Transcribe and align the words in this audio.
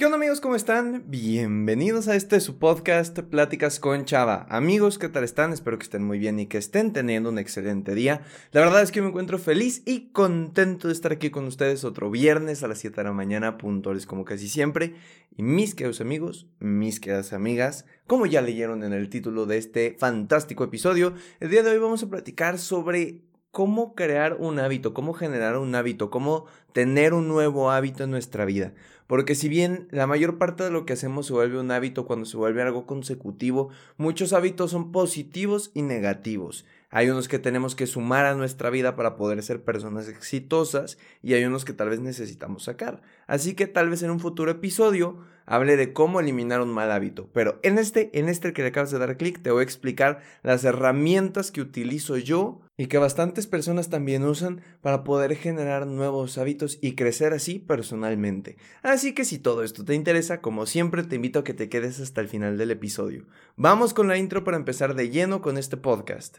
¿Qué 0.00 0.06
onda 0.06 0.16
amigos? 0.16 0.40
¿Cómo 0.40 0.56
están? 0.56 1.04
Bienvenidos 1.08 2.08
a 2.08 2.16
este 2.16 2.40
su 2.40 2.58
podcast 2.58 3.18
Pláticas 3.18 3.78
con 3.78 4.06
Chava. 4.06 4.46
Amigos, 4.48 4.98
¿qué 4.98 5.10
tal 5.10 5.24
están? 5.24 5.52
Espero 5.52 5.78
que 5.78 5.82
estén 5.82 6.04
muy 6.04 6.18
bien 6.18 6.40
y 6.40 6.46
que 6.46 6.56
estén 6.56 6.94
teniendo 6.94 7.28
un 7.28 7.38
excelente 7.38 7.94
día. 7.94 8.22
La 8.52 8.62
verdad 8.62 8.80
es 8.80 8.92
que 8.92 9.02
me 9.02 9.08
encuentro 9.08 9.38
feliz 9.38 9.82
y 9.84 10.08
contento 10.12 10.88
de 10.88 10.94
estar 10.94 11.12
aquí 11.12 11.28
con 11.28 11.44
ustedes 11.44 11.84
otro 11.84 12.10
viernes 12.10 12.62
a 12.62 12.68
las 12.68 12.78
7 12.78 12.96
de 12.96 13.04
la 13.04 13.12
mañana, 13.12 13.58
puntuales 13.58 14.06
como 14.06 14.24
casi 14.24 14.48
siempre. 14.48 14.94
Y 15.36 15.42
mis 15.42 15.74
queridos 15.74 16.00
amigos, 16.00 16.46
mis 16.60 16.98
queridas 16.98 17.34
amigas, 17.34 17.84
como 18.06 18.24
ya 18.24 18.40
leyeron 18.40 18.84
en 18.84 18.94
el 18.94 19.10
título 19.10 19.44
de 19.44 19.58
este 19.58 19.96
fantástico 19.98 20.64
episodio, 20.64 21.12
el 21.40 21.50
día 21.50 21.62
de 21.62 21.72
hoy 21.72 21.78
vamos 21.78 22.02
a 22.02 22.08
platicar 22.08 22.58
sobre 22.58 23.20
cómo 23.50 23.94
crear 23.94 24.36
un 24.38 24.58
hábito, 24.58 24.94
cómo 24.94 25.12
generar 25.12 25.56
un 25.56 25.74
hábito, 25.74 26.10
cómo 26.10 26.46
tener 26.72 27.14
un 27.14 27.28
nuevo 27.28 27.70
hábito 27.70 28.04
en 28.04 28.10
nuestra 28.10 28.44
vida. 28.44 28.72
Porque 29.06 29.34
si 29.34 29.48
bien 29.48 29.88
la 29.90 30.06
mayor 30.06 30.38
parte 30.38 30.62
de 30.62 30.70
lo 30.70 30.86
que 30.86 30.92
hacemos 30.92 31.26
se 31.26 31.32
vuelve 31.32 31.58
un 31.58 31.72
hábito 31.72 32.06
cuando 32.06 32.26
se 32.26 32.36
vuelve 32.36 32.62
algo 32.62 32.86
consecutivo, 32.86 33.70
muchos 33.96 34.32
hábitos 34.32 34.70
son 34.70 34.92
positivos 34.92 35.72
y 35.74 35.82
negativos. 35.82 36.64
Hay 36.92 37.08
unos 37.08 37.28
que 37.28 37.38
tenemos 37.38 37.76
que 37.76 37.86
sumar 37.86 38.26
a 38.26 38.34
nuestra 38.34 38.68
vida 38.68 38.96
para 38.96 39.14
poder 39.14 39.40
ser 39.44 39.62
personas 39.62 40.08
exitosas 40.08 40.98
y 41.22 41.34
hay 41.34 41.44
unos 41.44 41.64
que 41.64 41.72
tal 41.72 41.88
vez 41.88 42.00
necesitamos 42.00 42.64
sacar. 42.64 43.00
Así 43.28 43.54
que 43.54 43.68
tal 43.68 43.90
vez 43.90 44.02
en 44.02 44.10
un 44.10 44.18
futuro 44.18 44.50
episodio 44.50 45.18
hable 45.46 45.76
de 45.76 45.92
cómo 45.92 46.18
eliminar 46.18 46.60
un 46.60 46.72
mal 46.72 46.90
hábito. 46.90 47.28
Pero 47.32 47.60
en 47.62 47.78
este, 47.78 48.10
en 48.18 48.28
este 48.28 48.52
que 48.52 48.62
le 48.62 48.68
acabas 48.68 48.90
de 48.90 48.98
dar 48.98 49.16
clic, 49.16 49.40
te 49.40 49.52
voy 49.52 49.60
a 49.60 49.64
explicar 49.64 50.20
las 50.42 50.64
herramientas 50.64 51.52
que 51.52 51.60
utilizo 51.60 52.16
yo 52.16 52.60
y 52.76 52.86
que 52.86 52.98
bastantes 52.98 53.46
personas 53.46 53.88
también 53.88 54.24
usan 54.24 54.60
para 54.80 55.04
poder 55.04 55.36
generar 55.36 55.86
nuevos 55.86 56.38
hábitos 56.38 56.78
y 56.80 56.96
crecer 56.96 57.32
así 57.32 57.60
personalmente. 57.60 58.56
Así 58.82 59.14
que 59.14 59.24
si 59.24 59.38
todo 59.38 59.62
esto 59.62 59.84
te 59.84 59.94
interesa, 59.94 60.40
como 60.40 60.66
siempre 60.66 61.04
te 61.04 61.16
invito 61.16 61.38
a 61.38 61.44
que 61.44 61.54
te 61.54 61.68
quedes 61.68 62.00
hasta 62.00 62.20
el 62.20 62.28
final 62.28 62.58
del 62.58 62.72
episodio. 62.72 63.26
Vamos 63.54 63.94
con 63.94 64.08
la 64.08 64.18
intro 64.18 64.42
para 64.42 64.56
empezar 64.56 64.96
de 64.96 65.10
lleno 65.10 65.40
con 65.40 65.56
este 65.56 65.76
podcast. 65.76 66.38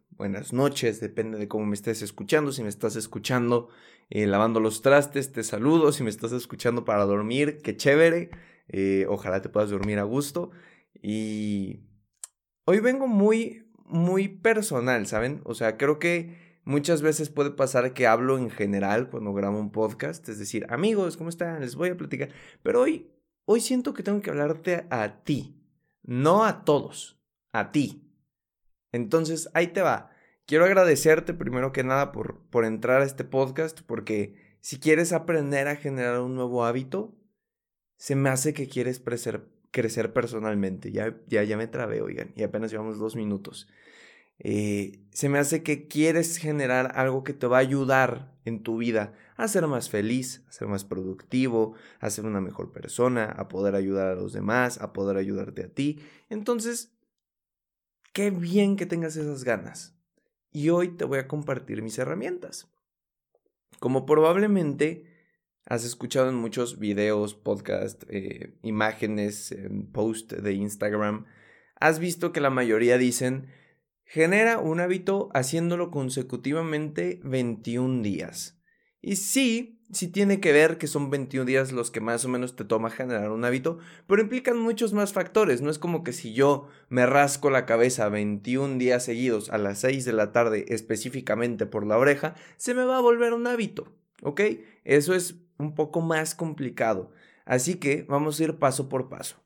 buenas 0.17 0.53
noches, 0.53 0.99
depende 0.99 1.37
de 1.37 1.47
cómo 1.47 1.65
me 1.65 1.75
estés 1.75 2.01
escuchando. 2.01 2.51
Si 2.51 2.63
me 2.63 2.69
estás 2.69 2.95
escuchando 2.95 3.69
eh, 4.09 4.27
lavando 4.27 4.59
los 4.59 4.81
trastes, 4.81 5.31
te 5.31 5.43
saludo. 5.43 5.91
Si 5.91 6.03
me 6.03 6.09
estás 6.09 6.31
escuchando 6.31 6.85
para 6.85 7.05
dormir, 7.05 7.59
qué 7.63 7.75
chévere. 7.75 8.29
Eh, 8.67 9.05
ojalá 9.09 9.41
te 9.41 9.49
puedas 9.49 9.69
dormir 9.69 9.99
a 9.99 10.03
gusto. 10.03 10.51
Y 11.01 11.79
hoy 12.65 12.79
vengo 12.79 13.07
muy, 13.07 13.71
muy 13.85 14.27
personal, 14.27 15.07
¿saben? 15.07 15.41
O 15.43 15.55
sea, 15.55 15.77
creo 15.77 15.97
que 15.97 16.59
muchas 16.63 17.01
veces 17.01 17.29
puede 17.29 17.51
pasar 17.51 17.93
que 17.93 18.07
hablo 18.07 18.37
en 18.37 18.49
general 18.49 19.09
cuando 19.09 19.33
grabo 19.33 19.59
un 19.59 19.71
podcast. 19.71 20.27
Es 20.29 20.39
decir, 20.39 20.65
amigos, 20.69 21.17
¿cómo 21.17 21.29
están? 21.29 21.61
Les 21.61 21.75
voy 21.75 21.89
a 21.89 21.97
platicar. 21.97 22.29
Pero 22.63 22.81
hoy, 22.81 23.11
hoy 23.45 23.61
siento 23.61 23.93
que 23.93 24.03
tengo 24.03 24.21
que 24.21 24.29
hablarte 24.29 24.85
a 24.89 25.23
ti, 25.23 25.55
no 26.03 26.45
a 26.45 26.63
todos, 26.65 27.19
a 27.53 27.71
ti. 27.71 28.10
Entonces, 28.91 29.49
ahí 29.53 29.67
te 29.67 29.81
va. 29.81 30.11
Quiero 30.45 30.65
agradecerte 30.65 31.33
primero 31.33 31.71
que 31.71 31.83
nada 31.83 32.11
por, 32.11 32.41
por 32.49 32.65
entrar 32.65 33.01
a 33.01 33.05
este 33.05 33.23
podcast, 33.23 33.81
porque 33.81 34.35
si 34.59 34.79
quieres 34.79 35.13
aprender 35.13 35.67
a 35.67 35.75
generar 35.75 36.19
un 36.19 36.35
nuevo 36.35 36.65
hábito, 36.65 37.15
se 37.97 38.15
me 38.15 38.29
hace 38.29 38.53
que 38.53 38.67
quieres 38.67 38.99
crecer, 38.99 40.13
personalmente. 40.13 40.91
Ya, 40.91 41.15
ya, 41.27 41.43
ya 41.43 41.57
me 41.57 41.67
trabé, 41.67 42.01
oigan, 42.01 42.31
y 42.35 42.43
apenas 42.43 42.71
llevamos 42.71 42.97
dos 42.97 43.15
minutos. 43.15 43.67
Eh, 44.39 45.03
se 45.11 45.29
me 45.29 45.37
hace 45.37 45.61
que 45.61 45.87
quieres 45.87 46.37
generar 46.37 46.93
algo 46.95 47.23
que 47.23 47.33
te 47.33 47.45
va 47.45 47.57
a 47.57 47.61
ayudar 47.61 48.33
en 48.43 48.63
tu 48.63 48.77
vida 48.77 49.13
a 49.37 49.47
ser 49.47 49.67
más 49.67 49.89
feliz, 49.89 50.43
a 50.49 50.51
ser 50.51 50.67
más 50.67 50.83
productivo, 50.83 51.75
a 51.99 52.09
ser 52.09 52.25
una 52.25 52.41
mejor 52.41 52.71
persona, 52.71 53.25
a 53.25 53.47
poder 53.47 53.75
ayudar 53.75 54.07
a 54.07 54.15
los 54.15 54.33
demás, 54.33 54.81
a 54.81 54.93
poder 54.93 55.17
ayudarte 55.17 55.63
a 55.63 55.69
ti. 55.69 55.99
Entonces, 56.29 56.91
qué 58.13 58.31
bien 58.31 58.75
que 58.75 58.85
tengas 58.85 59.15
esas 59.15 59.43
ganas 59.43 59.95
y 60.51 60.69
hoy 60.69 60.89
te 60.89 61.05
voy 61.05 61.19
a 61.19 61.27
compartir 61.27 61.81
mis 61.81 61.97
herramientas. 61.97 62.69
Como 63.79 64.05
probablemente 64.05 65.05
has 65.65 65.85
escuchado 65.85 66.29
en 66.29 66.35
muchos 66.35 66.79
videos, 66.79 67.35
podcasts, 67.35 68.05
eh, 68.09 68.57
imágenes, 68.63 69.55
posts 69.91 70.41
de 70.43 70.53
Instagram, 70.53 71.25
has 71.79 71.99
visto 71.99 72.31
que 72.31 72.41
la 72.41 72.49
mayoría 72.49 72.97
dicen, 72.97 73.47
genera 74.03 74.59
un 74.59 74.79
hábito 74.79 75.29
haciéndolo 75.33 75.89
consecutivamente 75.89 77.21
21 77.23 78.01
días. 78.03 78.60
Y 79.01 79.15
sí, 79.15 79.79
sí 79.91 80.07
tiene 80.07 80.39
que 80.39 80.51
ver 80.51 80.77
que 80.77 80.87
son 80.87 81.09
21 81.09 81.45
días 81.45 81.71
los 81.71 81.91
que 81.91 82.01
más 82.01 82.23
o 82.25 82.29
menos 82.29 82.55
te 82.55 82.63
toma 82.63 82.89
generar 82.89 83.31
un 83.31 83.43
hábito, 83.43 83.79
pero 84.07 84.21
implican 84.21 84.57
muchos 84.57 84.93
más 84.93 85.13
factores. 85.13 85.61
No 85.61 85.69
es 85.69 85.79
como 85.79 86.03
que 86.03 86.13
si 86.13 86.33
yo 86.33 86.67
me 86.89 87.05
rasco 87.05 87.49
la 87.49 87.65
cabeza 87.65 88.09
21 88.09 88.77
días 88.77 89.03
seguidos 89.03 89.49
a 89.49 89.57
las 89.57 89.79
6 89.79 90.05
de 90.05 90.13
la 90.13 90.31
tarde 90.31 90.65
específicamente 90.69 91.65
por 91.65 91.85
la 91.85 91.97
oreja, 91.97 92.35
se 92.57 92.73
me 92.73 92.85
va 92.85 92.97
a 92.97 93.01
volver 93.01 93.33
un 93.33 93.47
hábito, 93.47 93.91
¿ok? 94.21 94.41
Eso 94.83 95.15
es 95.15 95.35
un 95.57 95.75
poco 95.75 96.01
más 96.01 96.35
complicado. 96.35 97.11
Así 97.45 97.75
que 97.75 98.05
vamos 98.07 98.39
a 98.39 98.43
ir 98.43 98.55
paso 98.57 98.87
por 98.87 99.09
paso. 99.09 99.37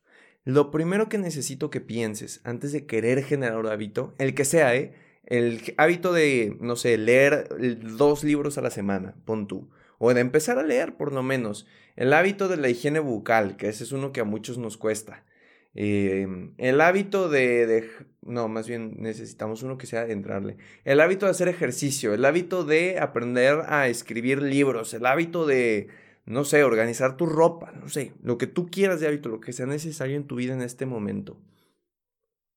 Lo 0.44 0.70
primero 0.70 1.10
que 1.10 1.18
necesito 1.18 1.72
que 1.72 1.82
pienses 1.82 2.42
antes 2.44 2.72
de 2.72 2.86
querer 2.86 3.24
generar 3.24 3.58
un 3.58 3.68
hábito, 3.68 4.14
el 4.20 4.36
que 4.36 4.46
sea, 4.46 4.76
¿eh? 4.76 4.94
El 5.26 5.74
hábito 5.78 6.14
de, 6.14 6.58
no 6.60 6.76
sé, 6.76 6.98
leer 6.98 7.50
dos 7.98 8.24
libros 8.24 8.58
a 8.58 8.62
la 8.62 8.70
semana, 8.70 9.16
pon 9.26 9.48
tú 9.48 9.70
o 9.98 10.14
de 10.14 10.22
empezar 10.22 10.58
a 10.58 10.64
leer 10.64 10.96
por 10.98 11.14
lo 11.14 11.24
menos. 11.24 11.68
El 11.96 12.14
hábito 12.14 12.48
de 12.48 12.58
la 12.58 12.70
higiene 12.70 13.00
bucal, 13.00 13.58
que 13.58 13.70
ese 13.70 13.84
es 13.84 13.92
uno 13.92 14.12
que 14.12 14.22
a 14.22 14.26
muchos 14.26 14.58
nos 14.58 14.78
cuesta. 14.78 15.26
Em, 15.74 16.54
el 16.58 16.80
hábito 16.82 17.30
de, 17.30 17.90
No, 18.22 18.48
más 18.48 18.68
bien 18.68 18.96
necesitamos 19.00 19.62
uno 19.64 19.78
que 19.78 19.88
sea 19.88 20.06
de 20.06 20.14
entrarle. 20.14 20.58
El 20.84 21.00
hábito 21.02 21.26
de 21.26 21.32
hacer 21.32 21.48
ejercicio, 21.48 22.14
el 22.14 22.26
hábito 22.26 22.64
de 22.64 23.00
aprender 23.00 23.62
a 23.68 23.88
escribir 23.88 24.42
libros, 24.42 24.94
el 24.94 25.06
hábito 25.06 25.46
de, 25.46 25.90
no 26.26 26.44
sé, 26.44 26.64
organizar 26.64 27.18
tu 27.18 27.26
ropa, 27.26 27.72
no 27.74 27.90
sé, 27.90 28.14
lo 28.24 28.38
que 28.38 28.48
tú 28.48 28.70
quieras 28.70 29.00
de 29.00 29.08
hábito, 29.08 29.30
lo 29.30 29.42
que 29.42 29.54
sea 29.54 29.66
necesario 29.66 30.16
en 30.18 30.28
tu 30.28 30.36
vida 30.36 30.54
en 30.54 30.62
este 30.62 30.86
momento. 30.86 31.38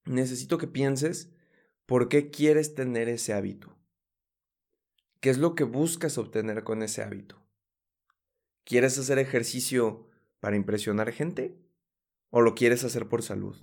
Necesito 0.07 0.59
que 0.59 0.67
pienses 0.67 1.31
por 1.89 2.11
qué 2.11 2.29
quieres 2.29 2.75
tener 2.75 3.09
ese 3.09 3.33
hábito. 3.33 3.75
¿Qué 5.21 5.31
es 5.31 5.39
lo 5.39 5.55
que 5.55 5.65
buscas 5.65 6.19
obtener 6.19 6.63
con 6.63 6.83
ese 6.83 7.03
hábito? 7.03 7.43
¿Quieres 8.65 8.99
hacer 8.99 9.19
ejercicio 9.19 10.07
para 10.39 10.57
impresionar 10.57 11.11
gente? 11.13 11.59
¿O 12.29 12.43
lo 12.43 12.55
quieres 12.55 12.85
hacer 12.85 13.09
por 13.09 13.23
salud? 13.23 13.57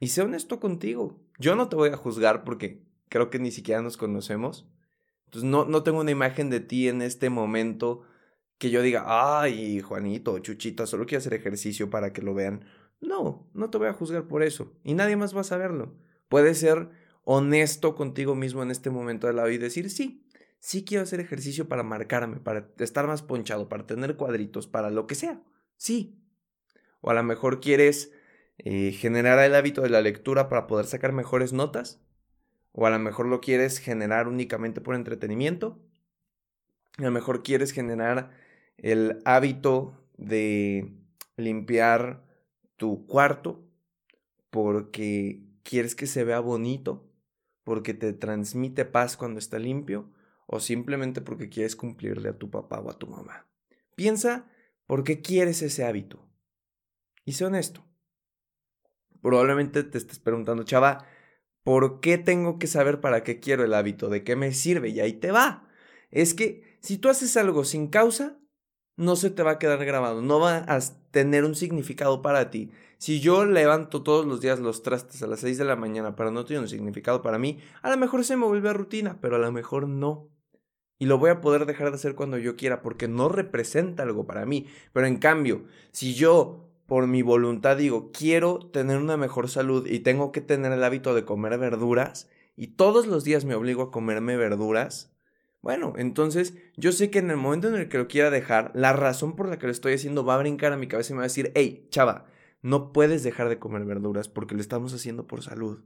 Y 0.00 0.08
sé 0.08 0.22
honesto 0.22 0.58
contigo. 0.58 1.20
Yo 1.38 1.56
no 1.56 1.68
te 1.68 1.76
voy 1.76 1.90
a 1.90 1.98
juzgar 1.98 2.42
porque 2.42 2.82
creo 3.10 3.28
que 3.28 3.38
ni 3.38 3.50
siquiera 3.50 3.82
nos 3.82 3.98
conocemos. 3.98 4.66
Entonces 5.26 5.50
no, 5.50 5.66
no 5.66 5.82
tengo 5.82 6.00
una 6.00 6.10
imagen 6.10 6.48
de 6.48 6.60
ti 6.60 6.88
en 6.88 7.02
este 7.02 7.28
momento 7.28 8.00
que 8.56 8.70
yo 8.70 8.80
diga, 8.80 9.04
ay, 9.06 9.82
Juanito, 9.82 10.38
Chuchita, 10.38 10.86
solo 10.86 11.04
quiero 11.04 11.18
hacer 11.18 11.34
ejercicio 11.34 11.90
para 11.90 12.14
que 12.14 12.22
lo 12.22 12.32
vean. 12.32 12.64
No, 13.02 13.46
no 13.52 13.68
te 13.68 13.76
voy 13.76 13.88
a 13.88 13.92
juzgar 13.92 14.26
por 14.26 14.42
eso. 14.42 14.72
Y 14.84 14.94
nadie 14.94 15.16
más 15.16 15.36
va 15.36 15.42
a 15.42 15.44
saberlo. 15.44 16.05
Puede 16.28 16.54
ser 16.54 16.90
honesto 17.24 17.94
contigo 17.94 18.34
mismo 18.34 18.62
en 18.62 18.70
este 18.70 18.90
momento 18.90 19.26
de 19.26 19.32
la 19.32 19.44
vida 19.44 19.56
y 19.56 19.58
decir, 19.58 19.90
sí, 19.90 20.24
sí 20.58 20.84
quiero 20.84 21.02
hacer 21.02 21.20
ejercicio 21.20 21.68
para 21.68 21.82
marcarme, 21.82 22.38
para 22.38 22.68
estar 22.78 23.06
más 23.06 23.22
ponchado, 23.22 23.68
para 23.68 23.86
tener 23.86 24.16
cuadritos, 24.16 24.66
para 24.66 24.90
lo 24.90 25.06
que 25.06 25.14
sea. 25.14 25.42
Sí. 25.76 26.22
O 27.00 27.10
a 27.10 27.14
lo 27.14 27.22
mejor 27.22 27.60
quieres 27.60 28.12
eh, 28.58 28.92
generar 28.92 29.38
el 29.40 29.54
hábito 29.54 29.82
de 29.82 29.90
la 29.90 30.00
lectura 30.00 30.48
para 30.48 30.66
poder 30.66 30.86
sacar 30.86 31.12
mejores 31.12 31.52
notas. 31.52 32.00
O 32.72 32.86
a 32.86 32.90
lo 32.90 32.98
mejor 32.98 33.26
lo 33.26 33.40
quieres 33.40 33.78
generar 33.78 34.28
únicamente 34.28 34.80
por 34.80 34.94
entretenimiento. 34.94 35.80
A 36.98 37.02
lo 37.02 37.10
mejor 37.10 37.42
quieres 37.42 37.72
generar 37.72 38.30
el 38.76 39.20
hábito 39.24 40.06
de 40.16 40.94
limpiar 41.36 42.24
tu 42.76 43.06
cuarto 43.06 43.66
porque 44.50 45.45
quieres 45.68 45.94
que 45.94 46.06
se 46.06 46.24
vea 46.24 46.40
bonito 46.40 47.10
porque 47.64 47.94
te 47.94 48.12
transmite 48.12 48.84
paz 48.84 49.16
cuando 49.16 49.38
está 49.38 49.58
limpio 49.58 50.12
o 50.46 50.60
simplemente 50.60 51.20
porque 51.20 51.48
quieres 51.48 51.74
cumplirle 51.74 52.28
a 52.28 52.38
tu 52.38 52.50
papá 52.50 52.78
o 52.80 52.90
a 52.90 52.98
tu 52.98 53.06
mamá. 53.06 53.48
Piensa 53.96 54.46
¿Por 54.86 55.02
qué 55.02 55.20
quieres 55.20 55.62
ese 55.62 55.84
hábito? 55.84 56.24
Y 57.24 57.32
sé 57.32 57.44
honesto. 57.44 57.84
Probablemente 59.20 59.82
te 59.82 59.98
estés 59.98 60.20
preguntando, 60.20 60.62
chava, 60.62 61.06
¿por 61.64 62.00
qué 62.00 62.18
tengo 62.18 62.58
que 62.60 62.68
saber 62.68 63.00
para 63.00 63.24
qué 63.24 63.40
quiero 63.40 63.64
el 63.64 63.74
hábito? 63.74 64.08
¿De 64.08 64.22
qué 64.22 64.36
me 64.36 64.52
sirve? 64.52 64.90
Y 64.90 65.00
ahí 65.00 65.14
te 65.14 65.32
va. 65.32 65.68
Es 66.10 66.34
que 66.34 66.78
si 66.80 66.98
tú 66.98 67.08
haces 67.08 67.36
algo 67.36 67.64
sin 67.64 67.88
causa, 67.88 68.38
no 68.96 69.16
se 69.16 69.30
te 69.30 69.42
va 69.42 69.52
a 69.52 69.58
quedar 69.58 69.84
grabado, 69.84 70.22
no 70.22 70.40
va 70.40 70.64
a 70.66 70.80
tener 71.10 71.44
un 71.44 71.54
significado 71.54 72.22
para 72.22 72.50
ti. 72.50 72.70
Si 72.98 73.20
yo 73.20 73.44
levanto 73.44 74.02
todos 74.02 74.26
los 74.26 74.40
días 74.40 74.58
los 74.58 74.82
trastes 74.82 75.22
a 75.22 75.26
las 75.26 75.40
6 75.40 75.58
de 75.58 75.64
la 75.64 75.76
mañana 75.76 76.16
para 76.16 76.30
no 76.30 76.44
tener 76.44 76.62
un 76.62 76.68
significado 76.68 77.22
para 77.22 77.38
mí, 77.38 77.58
a 77.82 77.90
lo 77.90 77.96
mejor 77.96 78.24
se 78.24 78.36
me 78.36 78.46
vuelve 78.46 78.70
a 78.70 78.72
rutina, 78.72 79.18
pero 79.20 79.36
a 79.36 79.38
lo 79.38 79.52
mejor 79.52 79.86
no. 79.88 80.30
Y 80.98 81.04
lo 81.04 81.18
voy 81.18 81.28
a 81.28 81.42
poder 81.42 81.66
dejar 81.66 81.90
de 81.90 81.96
hacer 81.96 82.14
cuando 82.14 82.38
yo 82.38 82.56
quiera 82.56 82.80
porque 82.80 83.06
no 83.06 83.28
representa 83.28 84.02
algo 84.02 84.26
para 84.26 84.46
mí. 84.46 84.66
Pero 84.94 85.06
en 85.06 85.18
cambio, 85.18 85.64
si 85.92 86.14
yo 86.14 86.66
por 86.86 87.06
mi 87.06 87.20
voluntad 87.20 87.76
digo, 87.76 88.10
quiero 88.12 88.58
tener 88.70 88.96
una 88.98 89.16
mejor 89.16 89.48
salud 89.50 89.86
y 89.86 90.00
tengo 90.00 90.32
que 90.32 90.40
tener 90.40 90.72
el 90.72 90.84
hábito 90.84 91.14
de 91.14 91.24
comer 91.24 91.58
verduras, 91.58 92.30
y 92.56 92.68
todos 92.68 93.06
los 93.06 93.24
días 93.24 93.44
me 93.44 93.54
obligo 93.54 93.82
a 93.82 93.90
comerme 93.90 94.36
verduras, 94.36 95.12
bueno, 95.66 95.94
entonces 95.96 96.54
yo 96.76 96.92
sé 96.92 97.10
que 97.10 97.18
en 97.18 97.28
el 97.28 97.38
momento 97.38 97.66
en 97.66 97.74
el 97.74 97.88
que 97.88 97.98
lo 97.98 98.06
quiera 98.06 98.30
dejar, 98.30 98.70
la 98.76 98.92
razón 98.92 99.34
por 99.34 99.48
la 99.48 99.58
que 99.58 99.66
lo 99.66 99.72
estoy 99.72 99.94
haciendo 99.94 100.24
va 100.24 100.36
a 100.36 100.38
brincar 100.38 100.72
a 100.72 100.76
mi 100.76 100.86
cabeza 100.86 101.12
y 101.12 101.14
me 101.14 101.18
va 101.18 101.24
a 101.24 101.26
decir, 101.26 101.50
hey, 101.56 101.88
chava, 101.90 102.26
no 102.62 102.92
puedes 102.92 103.24
dejar 103.24 103.48
de 103.48 103.58
comer 103.58 103.84
verduras 103.84 104.28
porque 104.28 104.54
lo 104.54 104.60
estamos 104.60 104.94
haciendo 104.94 105.26
por 105.26 105.42
salud. 105.42 105.82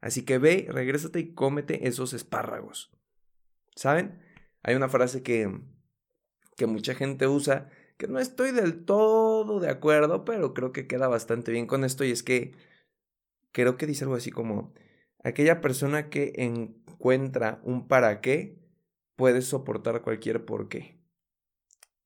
Así 0.00 0.24
que 0.24 0.38
ve, 0.38 0.68
regrésate 0.70 1.20
y 1.20 1.34
cómete 1.34 1.86
esos 1.86 2.14
espárragos. 2.14 2.96
¿Saben? 3.76 4.22
Hay 4.62 4.74
una 4.74 4.88
frase 4.88 5.22
que, 5.22 5.54
que 6.56 6.66
mucha 6.66 6.94
gente 6.94 7.26
usa, 7.26 7.68
que 7.98 8.08
no 8.08 8.20
estoy 8.20 8.52
del 8.52 8.86
todo 8.86 9.60
de 9.60 9.68
acuerdo, 9.68 10.24
pero 10.24 10.54
creo 10.54 10.72
que 10.72 10.86
queda 10.86 11.08
bastante 11.08 11.52
bien 11.52 11.66
con 11.66 11.84
esto 11.84 12.06
y 12.06 12.10
es 12.10 12.22
que 12.22 12.52
creo 13.52 13.76
que 13.76 13.86
dice 13.86 14.04
algo 14.04 14.16
así 14.16 14.30
como, 14.30 14.72
aquella 15.22 15.60
persona 15.60 16.08
que 16.08 16.32
encuentra 16.38 17.60
un 17.64 17.86
para 17.86 18.22
qué 18.22 18.59
puedes 19.20 19.44
soportar 19.44 20.00
cualquier 20.00 20.46
por 20.46 20.70
qué. 20.70 20.98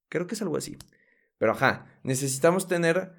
Creo 0.08 0.26
que 0.26 0.34
es 0.34 0.42
algo 0.42 0.56
así. 0.56 0.76
Pero 1.38 1.52
ajá, 1.52 1.86
necesitamos 2.02 2.66
tener 2.66 3.12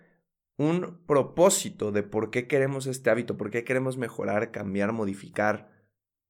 un 0.58 1.02
propósito 1.06 1.94
de 1.94 2.04
por 2.04 2.30
qué 2.30 2.46
queremos 2.46 2.88
este 2.88 3.10
hábito, 3.10 3.38
por 3.38 3.52
qué 3.52 3.64
queremos 3.64 3.96
mejorar, 3.96 4.52
cambiar, 4.52 4.92
modificar. 4.92 5.72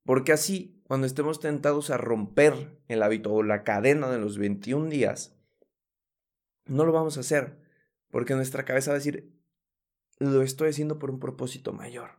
Porque 0.04 0.32
así, 0.32 0.80
cuando 0.88 1.08
estemos 1.08 1.40
tentados 1.40 1.90
a 1.90 1.98
romper 1.98 2.80
el 2.88 3.02
hábito 3.02 3.34
o 3.34 3.42
la 3.42 3.64
cadena 3.64 4.12
de 4.12 4.20
los 4.20 4.38
21 4.38 4.88
días, 4.88 5.36
no 6.66 6.86
lo 6.86 6.92
vamos 6.92 7.18
a 7.18 7.22
hacer. 7.22 7.58
Porque 8.12 8.36
nuestra 8.36 8.64
cabeza 8.64 8.92
va 8.92 8.98
a 8.98 9.00
decir, 9.00 9.36
lo 10.20 10.44
estoy 10.44 10.70
haciendo 10.70 11.00
por 11.00 11.10
un 11.10 11.20
propósito 11.20 11.74
mayor. 11.74 12.12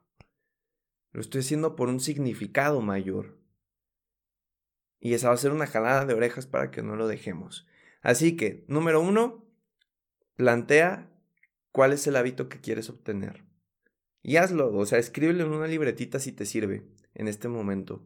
Lo 1.12 1.20
estoy 1.20 1.42
haciendo 1.42 1.76
por 1.76 1.88
un 1.88 2.00
significado 2.00 2.80
mayor. 2.80 3.45
Y 5.00 5.14
esa 5.14 5.28
va 5.28 5.34
a 5.34 5.38
ser 5.38 5.52
una 5.52 5.66
jalada 5.66 6.04
de 6.04 6.14
orejas 6.14 6.46
para 6.46 6.70
que 6.70 6.82
no 6.82 6.96
lo 6.96 7.06
dejemos. 7.06 7.66
Así 8.02 8.36
que, 8.36 8.64
número 8.68 9.00
uno, 9.00 9.44
plantea 10.36 11.10
cuál 11.72 11.92
es 11.92 12.06
el 12.06 12.16
hábito 12.16 12.48
que 12.48 12.60
quieres 12.60 12.88
obtener. 12.88 13.44
Y 14.22 14.36
hazlo, 14.36 14.74
o 14.76 14.86
sea, 14.86 14.98
escríbelo 14.98 15.44
en 15.44 15.52
una 15.52 15.66
libretita 15.66 16.18
si 16.18 16.32
te 16.32 16.46
sirve 16.46 16.84
en 17.14 17.28
este 17.28 17.48
momento. 17.48 18.04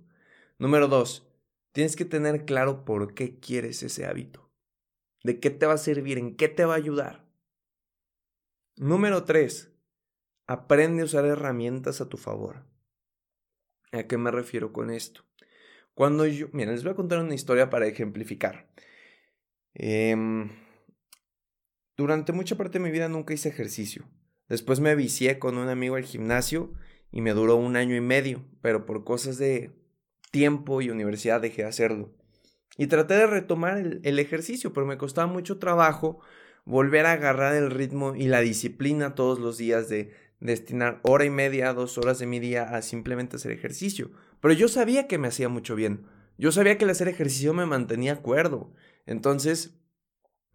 Número 0.58 0.88
dos, 0.88 1.26
tienes 1.72 1.96
que 1.96 2.04
tener 2.04 2.44
claro 2.44 2.84
por 2.84 3.14
qué 3.14 3.38
quieres 3.38 3.82
ese 3.82 4.06
hábito. 4.06 4.50
¿De 5.22 5.40
qué 5.40 5.50
te 5.50 5.66
va 5.66 5.74
a 5.74 5.78
servir? 5.78 6.18
¿En 6.18 6.36
qué 6.36 6.48
te 6.48 6.64
va 6.64 6.74
a 6.74 6.78
ayudar? 6.78 7.26
Número 8.76 9.24
tres, 9.24 9.70
aprende 10.46 11.02
a 11.02 11.04
usar 11.04 11.24
herramientas 11.24 12.00
a 12.00 12.08
tu 12.08 12.16
favor. 12.16 12.64
¿A 13.92 14.04
qué 14.04 14.16
me 14.16 14.30
refiero 14.30 14.72
con 14.72 14.90
esto? 14.90 15.24
Cuando 16.00 16.26
yo, 16.26 16.46
miren, 16.52 16.72
les 16.72 16.82
voy 16.82 16.92
a 16.92 16.96
contar 16.96 17.18
una 17.18 17.34
historia 17.34 17.68
para 17.68 17.86
ejemplificar. 17.86 18.66
Em, 19.74 20.48
durante 21.94 22.32
mucha 22.32 22.56
parte 22.56 22.78
de 22.78 22.84
mi 22.84 22.90
vida 22.90 23.10
nunca 23.10 23.34
hice 23.34 23.50
ejercicio. 23.50 24.08
Después 24.48 24.80
me 24.80 24.94
vicié 24.94 25.38
con 25.38 25.58
un 25.58 25.68
amigo 25.68 25.96
al 25.96 26.04
gimnasio 26.04 26.72
y 27.12 27.20
me 27.20 27.34
duró 27.34 27.56
un 27.56 27.76
año 27.76 27.94
y 27.96 28.00
medio, 28.00 28.46
pero 28.62 28.86
por 28.86 29.04
cosas 29.04 29.36
de 29.36 29.72
tiempo 30.30 30.80
y 30.80 30.88
universidad 30.88 31.42
dejé 31.42 31.64
de 31.64 31.68
hacerlo. 31.68 32.16
Y 32.78 32.86
traté 32.86 33.12
de 33.12 33.26
retomar 33.26 33.76
el, 33.76 34.00
el 34.02 34.18
ejercicio, 34.18 34.72
pero 34.72 34.86
me 34.86 34.96
costaba 34.96 35.30
mucho 35.30 35.58
trabajo 35.58 36.20
volver 36.64 37.04
a 37.04 37.12
agarrar 37.12 37.54
el 37.54 37.70
ritmo 37.70 38.16
y 38.16 38.24
la 38.26 38.40
disciplina 38.40 39.14
todos 39.14 39.38
los 39.38 39.58
días 39.58 39.90
de 39.90 40.14
destinar 40.40 41.00
hora 41.02 41.24
y 41.24 41.30
media, 41.30 41.72
dos 41.72 41.98
horas 41.98 42.18
de 42.18 42.26
mi 42.26 42.40
día 42.40 42.74
a 42.74 42.82
simplemente 42.82 43.36
hacer 43.36 43.52
ejercicio. 43.52 44.10
Pero 44.40 44.54
yo 44.54 44.68
sabía 44.68 45.06
que 45.06 45.18
me 45.18 45.28
hacía 45.28 45.48
mucho 45.48 45.76
bien. 45.76 46.06
Yo 46.38 46.50
sabía 46.50 46.78
que 46.78 46.84
el 46.84 46.90
hacer 46.90 47.08
ejercicio 47.08 47.52
me 47.52 47.66
mantenía 47.66 48.22
cuerdo. 48.22 48.72
Entonces, 49.06 49.78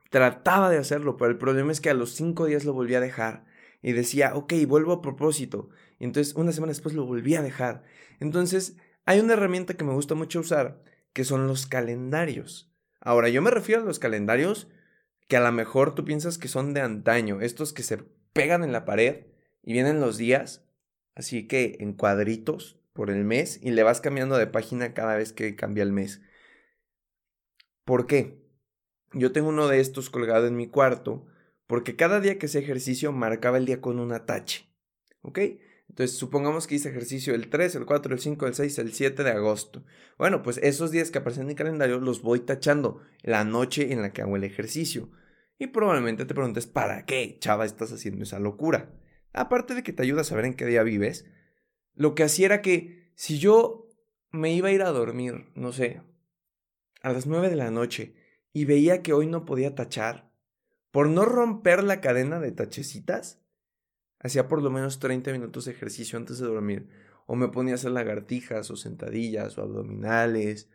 trataba 0.10 0.70
de 0.70 0.80
hacerlo, 0.80 1.18
pero 1.18 1.32
el 1.32 1.38
problema 1.38 1.72
es 1.72 1.82
que 1.82 1.92
a 1.92 1.94
los 1.94 2.12
cinco 2.12 2.46
días 2.46 2.66
lo 2.66 2.74
volví 2.74 2.96
a 2.96 3.02
dejar. 3.02 3.46
Y 3.82 3.94
decía, 3.94 4.36
ok, 4.36 4.54
vuelvo 4.68 4.94
a 4.94 5.02
propósito. 5.02 5.70
Y 6.00 6.06
entonces, 6.06 6.34
una 6.36 6.52
semana 6.52 6.72
después 6.72 6.96
lo 6.96 7.06
volví 7.06 7.36
a 7.36 7.44
dejar. 7.44 7.84
Entonces, 8.20 8.78
hay 9.06 9.20
una 9.20 9.34
herramienta 9.34 9.76
que 9.76 9.84
me 9.84 9.94
gusta 9.94 10.16
mucho 10.16 10.40
usar, 10.40 10.82
que 11.14 11.24
son 11.24 11.46
los 11.46 11.68
calendarios. 11.68 12.74
Ahora, 13.00 13.30
yo 13.30 13.44
me 13.44 13.52
refiero 13.52 13.84
a 13.84 13.86
los 13.86 14.00
calendarios 14.00 14.68
que 15.28 15.38
a 15.38 15.42
lo 15.42 15.52
mejor 15.52 15.94
tú 15.94 16.04
piensas 16.04 16.40
que 16.40 16.48
son 16.48 16.74
de 16.74 16.82
antaño, 16.82 17.42
estos 17.42 17.74
que 17.74 17.84
se 17.84 18.00
pegan 18.34 18.64
en 18.64 18.72
la 18.72 18.86
pared 18.86 19.26
y 19.66 19.74
vienen 19.74 20.00
los 20.00 20.18
días, 20.18 20.64
así 21.16 21.48
que 21.48 21.78
en 21.80 21.94
cuadritos 21.94 22.80
por 22.94 23.10
el 23.10 23.26
mes 23.26 23.60
y 23.62 23.72
le 23.72 23.84
vas 23.84 24.00
cambiando 24.00 24.38
de 24.38 24.48
página 24.48 24.94
cada 24.94 25.16
vez 25.16 25.34
que 25.34 25.56
cambia 25.56 25.84
el 25.84 25.92
mes. 25.92 26.22
¿Por 27.84 28.08
qué? 28.08 28.42
Yo 29.12 29.32
tengo 29.32 29.50
uno 29.50 29.68
de 29.68 29.80
estos 29.80 30.10
colgado 30.10 30.48
en 30.48 30.56
mi 30.56 30.68
cuarto 30.68 31.26
porque 31.68 31.96
cada 31.96 32.22
día 32.22 32.38
que 32.38 32.46
hacía 32.46 32.62
ejercicio 32.62 33.12
marcaba 33.12 33.58
el 33.58 33.66
día 33.66 33.82
con 33.82 34.00
una 34.00 34.26
tache. 34.26 34.70
¿Ok? 35.22 35.40
Entonces, 35.90 36.18
supongamos 36.18 36.68
que 36.68 36.76
hice 36.76 36.90
ejercicio 36.90 37.34
el 37.34 37.50
3, 37.50 37.76
el 37.76 37.86
4, 37.86 38.14
el 38.14 38.20
5, 38.20 38.48
el 38.48 38.54
6, 38.54 38.80
el 38.80 38.94
7 38.94 39.24
de 39.24 39.32
agosto. 39.32 39.84
Bueno, 40.18 40.42
pues 40.44 40.58
esos 40.58 40.92
días 40.92 41.10
que 41.10 41.20
aparecen 41.20 41.44
en 41.44 41.48
mi 41.48 41.56
calendario 41.56 42.00
los 42.00 42.22
voy 42.22 42.40
tachando 42.40 43.02
la 43.22 43.44
noche 43.44 43.92
en 43.92 44.02
la 44.02 44.12
que 44.12 44.22
hago 44.22 44.36
el 44.36 44.44
ejercicio. 44.44 45.10
Y 45.58 45.68
probablemente 45.68 46.26
te 46.26 46.34
preguntes, 46.34 46.68
¿para 46.68 47.06
qué, 47.06 47.38
chava, 47.40 47.66
estás 47.66 47.92
haciendo 47.92 48.24
esa 48.24 48.40
locura? 48.40 48.92
Aparte 49.36 49.76
de 49.76 49.84
que 49.84 49.94
te 49.94 50.04
ayuda 50.04 50.22
a 50.22 50.26
saber 50.26 50.46
en 50.46 50.54
qué 50.54 50.66
día 50.66 50.84
vives, 50.84 51.26
lo 51.94 52.16
que 52.16 52.24
hacía 52.24 52.48
era 52.48 52.62
que 52.62 53.12
si 53.16 53.40
yo 53.40 53.90
me 54.32 54.54
iba 54.54 54.70
a 54.70 54.72
ir 54.72 54.82
a 54.82 54.92
dormir, 54.92 55.46
no 55.56 55.72
sé, 55.72 56.02
a 57.02 57.14
las 57.14 57.26
nueve 57.28 57.50
de 57.50 57.56
la 57.56 57.72
noche 57.72 58.16
y 58.52 58.66
veía 58.66 59.02
que 59.02 59.14
hoy 59.14 59.28
no 59.28 59.46
podía 59.46 59.76
tachar, 59.76 60.32
por 60.92 61.10
no 61.10 61.26
romper 61.26 61.84
la 61.84 62.00
cadena 62.00 62.40
de 62.40 62.52
tachecitas, 62.52 63.42
hacía 64.20 64.48
por 64.48 64.62
lo 64.62 64.72
menos 64.72 65.00
30 65.00 65.32
minutos 65.34 65.66
de 65.66 65.72
ejercicio 65.72 66.18
antes 66.18 66.40
de 66.40 66.48
dormir, 66.48 66.88
o 67.26 67.36
me 67.36 67.50
ponía 67.50 67.74
a 67.74 67.76
hacer 67.76 67.92
lagartijas, 67.92 68.72
o 68.72 68.76
sentadillas, 68.76 69.58
o 69.58 69.62
abdominales, 69.62 70.70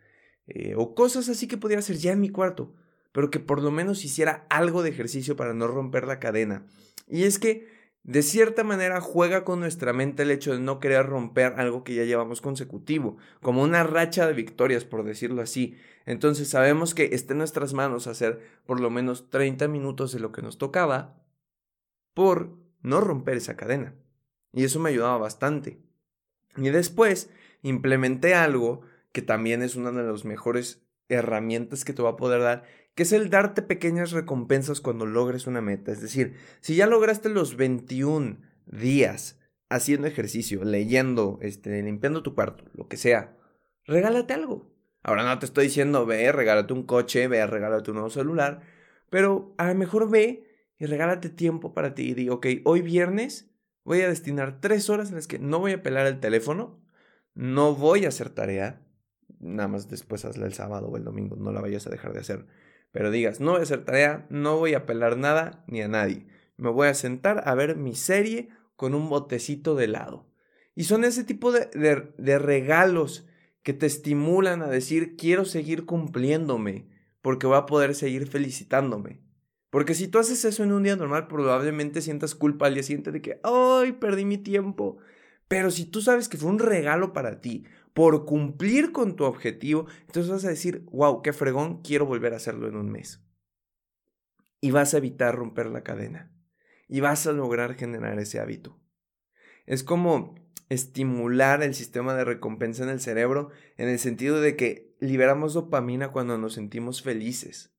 eh, 0.45 0.75
o 0.77 0.93
cosas 0.95 1.27
así 1.29 1.47
que 1.47 1.57
podía 1.57 1.79
hacer 1.79 1.97
ya 1.97 2.11
en 2.11 2.21
mi 2.21 2.29
cuarto, 2.29 2.75
pero 3.11 3.31
que 3.31 3.39
por 3.39 3.61
lo 3.61 3.71
menos 3.71 4.05
hiciera 4.05 4.45
algo 4.49 4.83
de 4.83 4.89
ejercicio 4.89 5.35
para 5.35 5.53
no 5.53 5.67
romper 5.67 6.05
la 6.05 6.19
cadena. 6.19 6.67
Y 7.07 7.23
es 7.23 7.39
que 7.39 7.67
de 8.03 8.23
cierta 8.23 8.63
manera 8.63 8.99
juega 8.99 9.43
con 9.43 9.59
nuestra 9.59 9.93
mente 9.93 10.23
el 10.23 10.31
hecho 10.31 10.53
de 10.53 10.59
no 10.59 10.79
querer 10.79 11.05
romper 11.05 11.53
algo 11.57 11.83
que 11.83 11.93
ya 11.93 12.03
llevamos 12.03 12.41
consecutivo, 12.41 13.17
como 13.41 13.61
una 13.61 13.83
racha 13.83 14.25
de 14.25 14.33
victorias, 14.33 14.85
por 14.85 15.03
decirlo 15.03 15.41
así. 15.41 15.77
Entonces 16.05 16.49
sabemos 16.49 16.95
que 16.95 17.09
está 17.13 17.33
en 17.33 17.39
nuestras 17.39 17.73
manos 17.73 18.07
hacer 18.07 18.41
por 18.65 18.79
lo 18.79 18.89
menos 18.89 19.29
30 19.29 19.67
minutos 19.67 20.11
de 20.11 20.19
lo 20.19 20.31
que 20.31 20.41
nos 20.41 20.57
tocaba 20.57 21.21
por 22.15 22.57
no 22.81 23.01
romper 23.01 23.37
esa 23.37 23.55
cadena. 23.55 23.93
Y 24.51 24.63
eso 24.63 24.79
me 24.79 24.89
ayudaba 24.89 25.17
bastante. 25.17 25.79
Y 26.57 26.69
después 26.69 27.29
implementé 27.61 28.33
algo 28.33 28.81
que 29.11 29.21
también 29.21 29.61
es 29.61 29.75
una 29.75 29.91
de 29.91 30.03
las 30.03 30.25
mejores 30.25 30.83
herramientas 31.07 31.85
que 31.85 31.93
te 31.93 32.01
va 32.01 32.11
a 32.11 32.15
poder 32.15 32.41
dar, 32.41 32.63
que 32.95 33.03
es 33.03 33.11
el 33.13 33.29
darte 33.29 33.61
pequeñas 33.61 34.11
recompensas 34.11 34.81
cuando 34.81 35.05
logres 35.05 35.47
una 35.47 35.61
meta. 35.61 35.91
Es 35.91 36.01
decir, 36.01 36.35
si 36.59 36.75
ya 36.75 36.87
lograste 36.87 37.29
los 37.29 37.55
21 37.55 38.39
días 38.65 39.39
haciendo 39.69 40.07
ejercicio, 40.07 40.63
leyendo, 40.63 41.39
este, 41.41 41.81
limpiando 41.81 42.23
tu 42.23 42.35
cuarto, 42.35 42.65
lo 42.73 42.87
que 42.87 42.97
sea, 42.97 43.37
regálate 43.85 44.33
algo. 44.33 44.69
Ahora 45.03 45.23
no 45.23 45.39
te 45.39 45.45
estoy 45.45 45.65
diciendo, 45.65 46.05
ve, 46.05 46.31
regálate 46.31 46.73
un 46.73 46.83
coche, 46.83 47.27
ve, 47.27 47.45
regálate 47.47 47.89
un 47.89 47.95
nuevo 47.95 48.09
celular, 48.09 48.61
pero 49.09 49.55
a 49.57 49.67
lo 49.67 49.75
mejor 49.75 50.09
ve 50.09 50.43
y 50.77 50.85
regálate 50.85 51.29
tiempo 51.29 51.73
para 51.73 51.95
ti 51.95 52.09
y 52.09 52.13
di, 52.13 52.29
ok, 52.29 52.47
hoy 52.65 52.81
viernes 52.81 53.49
voy 53.83 54.01
a 54.01 54.09
destinar 54.09 54.59
tres 54.59 54.89
horas 54.89 55.09
en 55.09 55.15
las 55.15 55.27
que 55.27 55.39
no 55.39 55.59
voy 55.59 55.71
a 55.71 55.81
pelar 55.81 56.05
el 56.05 56.19
teléfono, 56.19 56.83
no 57.33 57.73
voy 57.73 58.05
a 58.05 58.09
hacer 58.09 58.29
tarea, 58.29 58.85
nada 59.39 59.67
más 59.67 59.89
después 59.89 60.25
hazla 60.25 60.45
el 60.45 60.53
sábado 60.53 60.87
o 60.87 60.97
el 60.97 61.03
domingo, 61.03 61.35
no 61.35 61.51
la 61.51 61.61
vayas 61.61 61.87
a 61.87 61.89
dejar 61.89 62.13
de 62.13 62.19
hacer 62.19 62.45
pero 62.91 63.11
digas, 63.11 63.39
no 63.39 63.51
voy 63.51 63.61
a 63.61 63.63
hacer 63.63 63.85
tarea, 63.85 64.27
no 64.29 64.57
voy 64.57 64.73
a 64.73 64.85
pelar 64.85 65.17
nada 65.17 65.63
ni 65.67 65.81
a 65.81 65.87
nadie. 65.87 66.27
Me 66.57 66.69
voy 66.69 66.87
a 66.87 66.93
sentar 66.93 67.43
a 67.45 67.55
ver 67.55 67.75
mi 67.75 67.95
serie 67.95 68.49
con 68.75 68.93
un 68.93 69.09
botecito 69.09 69.75
de 69.75 69.85
helado. 69.85 70.27
Y 70.75 70.85
son 70.85 71.03
ese 71.03 71.23
tipo 71.23 71.51
de, 71.51 71.69
de 72.17 72.39
regalos 72.39 73.27
que 73.63 73.73
te 73.73 73.85
estimulan 73.85 74.61
a 74.61 74.67
decir, 74.67 75.15
quiero 75.15 75.45
seguir 75.45 75.85
cumpliéndome, 75.85 76.89
porque 77.21 77.47
voy 77.47 77.57
a 77.57 77.65
poder 77.65 77.95
seguir 77.95 78.27
felicitándome. 78.27 79.21
Porque 79.69 79.93
si 79.93 80.07
tú 80.07 80.19
haces 80.19 80.43
eso 80.43 80.63
en 80.63 80.73
un 80.73 80.83
día 80.83 80.95
normal, 80.97 81.27
probablemente 81.27 82.01
sientas 82.01 82.35
culpa 82.35 82.67
al 82.67 82.73
día 82.73 82.83
siguiente 82.83 83.11
de 83.11 83.21
que, 83.21 83.39
ay, 83.43 83.93
perdí 83.93 84.25
mi 84.25 84.37
tiempo. 84.37 84.97
Pero 85.47 85.71
si 85.71 85.85
tú 85.85 86.01
sabes 86.01 86.27
que 86.27 86.37
fue 86.37 86.49
un 86.49 86.59
regalo 86.59 87.13
para 87.13 87.39
ti, 87.39 87.65
por 87.93 88.25
cumplir 88.25 88.91
con 88.91 89.15
tu 89.15 89.25
objetivo, 89.25 89.87
entonces 90.07 90.31
vas 90.31 90.45
a 90.45 90.49
decir, 90.49 90.85
wow, 90.91 91.21
qué 91.21 91.33
fregón, 91.33 91.81
quiero 91.81 92.05
volver 92.05 92.33
a 92.33 92.37
hacerlo 92.37 92.67
en 92.67 92.75
un 92.75 92.89
mes. 92.91 93.21
Y 94.61 94.71
vas 94.71 94.93
a 94.93 94.97
evitar 94.97 95.35
romper 95.35 95.67
la 95.67 95.83
cadena. 95.83 96.31
Y 96.87 96.99
vas 96.99 97.25
a 97.27 97.31
lograr 97.31 97.75
generar 97.75 98.19
ese 98.19 98.39
hábito. 98.39 98.79
Es 99.65 99.83
como 99.83 100.35
estimular 100.69 101.63
el 101.63 101.73
sistema 101.73 102.15
de 102.15 102.23
recompensa 102.23 102.83
en 102.83 102.89
el 102.89 103.01
cerebro 103.01 103.49
en 103.77 103.89
el 103.89 103.99
sentido 103.99 104.39
de 104.39 104.55
que 104.55 104.95
liberamos 105.01 105.53
dopamina 105.53 106.13
cuando 106.13 106.37
nos 106.37 106.53
sentimos 106.53 107.01
felices. 107.01 107.75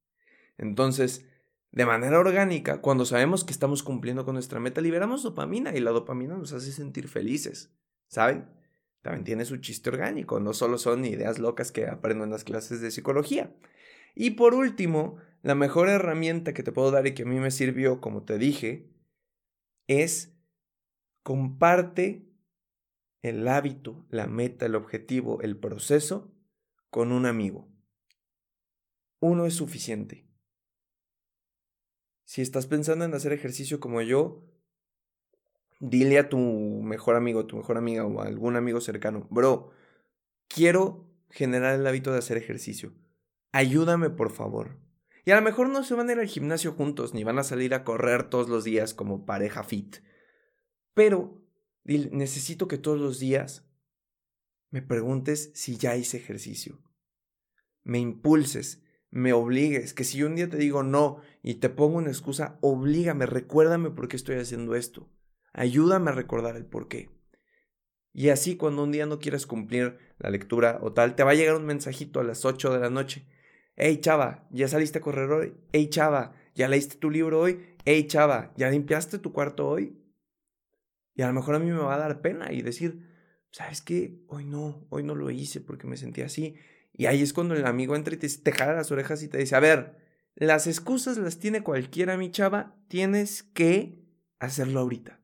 Entonces, 0.58 1.26
de 1.70 1.86
manera 1.86 2.18
orgánica, 2.18 2.82
cuando 2.82 3.06
sabemos 3.06 3.44
que 3.44 3.52
estamos 3.52 3.82
cumpliendo 3.82 4.26
con 4.26 4.34
nuestra 4.34 4.60
meta, 4.60 4.82
liberamos 4.82 5.22
dopamina 5.22 5.74
y 5.74 5.80
la 5.80 5.90
dopamina 5.90 6.36
nos 6.36 6.52
hace 6.52 6.70
sentir 6.70 7.08
felices. 7.08 7.74
¿Saben? 8.08 8.50
También 9.02 9.24
tiene 9.24 9.44
su 9.44 9.56
chiste 9.56 9.90
orgánico, 9.90 10.40
no 10.40 10.54
solo 10.54 10.78
son 10.78 11.04
ideas 11.04 11.38
locas 11.38 11.72
que 11.72 11.88
aprendo 11.88 12.24
en 12.24 12.30
las 12.30 12.44
clases 12.44 12.80
de 12.80 12.92
psicología. 12.92 13.52
Y 14.14 14.30
por 14.30 14.54
último, 14.54 15.16
la 15.42 15.56
mejor 15.56 15.88
herramienta 15.88 16.54
que 16.54 16.62
te 16.62 16.72
puedo 16.72 16.90
dar 16.92 17.06
y 17.06 17.14
que 17.14 17.22
a 17.24 17.26
mí 17.26 17.40
me 17.40 17.50
sirvió, 17.50 18.00
como 18.00 18.22
te 18.22 18.38
dije, 18.38 18.88
es 19.88 20.36
comparte 21.24 22.28
el 23.22 23.46
hábito, 23.48 24.06
la 24.08 24.26
meta, 24.28 24.66
el 24.66 24.76
objetivo, 24.76 25.40
el 25.42 25.56
proceso 25.56 26.32
con 26.90 27.10
un 27.10 27.26
amigo. 27.26 27.68
Uno 29.20 29.46
es 29.46 29.54
suficiente. 29.54 30.26
Si 32.24 32.40
estás 32.40 32.66
pensando 32.66 33.04
en 33.04 33.14
hacer 33.14 33.32
ejercicio 33.32 33.80
como 33.80 34.00
yo, 34.02 34.44
dile 35.82 36.20
a 36.20 36.28
tu 36.28 36.38
mejor 36.38 37.16
amigo, 37.16 37.44
tu 37.46 37.56
mejor 37.56 37.76
amiga 37.76 38.06
o 38.06 38.22
a 38.22 38.26
algún 38.26 38.54
amigo 38.54 38.80
cercano, 38.80 39.26
bro, 39.30 39.72
quiero 40.48 41.10
generar 41.28 41.74
el 41.74 41.86
hábito 41.86 42.12
de 42.12 42.18
hacer 42.18 42.36
ejercicio. 42.36 42.94
Ayúdame, 43.50 44.08
por 44.08 44.30
favor. 44.30 44.78
Y 45.24 45.32
a 45.32 45.36
lo 45.36 45.42
mejor 45.42 45.68
no 45.68 45.82
se 45.82 45.94
van 45.94 46.08
a 46.08 46.12
ir 46.12 46.20
al 46.20 46.28
gimnasio 46.28 46.72
juntos, 46.72 47.14
ni 47.14 47.24
van 47.24 47.38
a 47.38 47.44
salir 47.44 47.74
a 47.74 47.82
correr 47.82 48.30
todos 48.30 48.48
los 48.48 48.62
días 48.62 48.94
como 48.94 49.26
pareja 49.26 49.64
fit. 49.64 49.96
Pero 50.94 51.42
necesito 51.84 52.68
que 52.68 52.78
todos 52.78 53.00
los 53.00 53.18
días 53.18 53.68
me 54.70 54.82
preguntes 54.82 55.50
si 55.54 55.76
ya 55.76 55.96
hice 55.96 56.16
ejercicio. 56.16 56.80
Me 57.82 57.98
impulses, 57.98 58.84
me 59.10 59.32
obligues, 59.32 59.94
que 59.94 60.04
si 60.04 60.18
yo 60.18 60.26
un 60.28 60.36
día 60.36 60.48
te 60.48 60.58
digo 60.58 60.84
no 60.84 61.20
y 61.42 61.56
te 61.56 61.70
pongo 61.70 61.98
una 61.98 62.10
excusa, 62.10 62.56
oblígame, 62.60 63.26
recuérdame 63.26 63.90
por 63.90 64.06
qué 64.06 64.16
estoy 64.16 64.36
haciendo 64.36 64.76
esto. 64.76 65.10
Ayúdame 65.52 66.10
a 66.10 66.14
recordar 66.14 66.56
el 66.56 66.64
por 66.64 66.88
qué. 66.88 67.10
Y 68.12 68.28
así 68.28 68.56
cuando 68.56 68.82
un 68.82 68.92
día 68.92 69.06
no 69.06 69.18
quieras 69.18 69.46
cumplir 69.46 69.98
la 70.18 70.30
lectura 70.30 70.78
o 70.82 70.92
tal, 70.92 71.14
te 71.14 71.24
va 71.24 71.30
a 71.30 71.34
llegar 71.34 71.56
un 71.56 71.66
mensajito 71.66 72.20
a 72.20 72.24
las 72.24 72.44
8 72.44 72.72
de 72.72 72.80
la 72.80 72.90
noche. 72.90 73.26
Hey 73.76 73.98
chava, 74.00 74.46
¿ya 74.50 74.68
saliste 74.68 74.98
a 74.98 75.02
correr 75.02 75.30
hoy? 75.30 75.54
Hey 75.72 75.88
chava, 75.88 76.34
¿ya 76.54 76.68
leíste 76.68 76.96
tu 76.96 77.10
libro 77.10 77.40
hoy? 77.40 77.76
Hey 77.86 78.06
chava, 78.06 78.52
¿ya 78.56 78.68
limpiaste 78.68 79.18
tu 79.18 79.32
cuarto 79.32 79.66
hoy? 79.66 79.98
Y 81.14 81.22
a 81.22 81.26
lo 81.26 81.32
mejor 81.32 81.54
a 81.54 81.58
mí 81.58 81.70
me 81.70 81.78
va 81.78 81.94
a 81.94 81.98
dar 81.98 82.20
pena 82.20 82.52
y 82.52 82.62
decir, 82.62 83.08
¿sabes 83.50 83.80
qué? 83.80 84.22
Hoy 84.28 84.44
no, 84.44 84.86
hoy 84.90 85.02
no 85.02 85.14
lo 85.14 85.30
hice 85.30 85.60
porque 85.60 85.86
me 85.86 85.96
sentí 85.96 86.20
así. 86.20 86.56
Y 86.92 87.06
ahí 87.06 87.22
es 87.22 87.32
cuando 87.32 87.54
el 87.54 87.64
amigo 87.64 87.96
entra 87.96 88.14
y 88.14 88.18
te, 88.18 88.28
te 88.28 88.52
jala 88.52 88.74
las 88.74 88.90
orejas 88.90 89.22
y 89.22 89.28
te 89.28 89.38
dice, 89.38 89.56
a 89.56 89.60
ver, 89.60 89.96
las 90.34 90.66
excusas 90.66 91.16
las 91.16 91.38
tiene 91.38 91.62
cualquiera, 91.62 92.18
mi 92.18 92.30
chava, 92.30 92.76
tienes 92.88 93.42
que 93.42 94.04
hacerlo 94.38 94.80
ahorita. 94.80 95.21